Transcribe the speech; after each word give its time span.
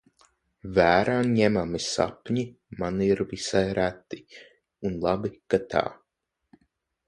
Vērā 0.77 1.17
ņemami 1.31 1.81
sapņi 1.89 2.47
man 2.81 2.99
ir 3.09 3.23
visai 3.35 3.63
reti, 3.83 4.21
un 4.91 5.01
labi, 5.07 5.35
ka 5.53 5.65
tā. 5.75 5.87